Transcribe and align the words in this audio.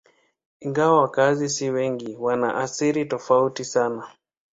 Ingawa 0.61 1.01
wakazi 1.01 1.49
si 1.49 1.69
wengi, 1.69 2.15
wana 2.19 2.55
asili 2.55 3.05
tofauti 3.05 3.65
sana. 3.65 4.07